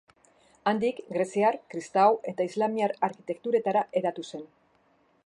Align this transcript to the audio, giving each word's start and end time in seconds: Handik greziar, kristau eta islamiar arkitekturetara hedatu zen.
Handik 0.71 1.01
greziar, 1.17 1.57
kristau 1.73 2.07
eta 2.31 2.49
islamiar 2.53 2.97
arkitekturetara 3.09 3.85
hedatu 4.03 4.29
zen. 4.33 4.49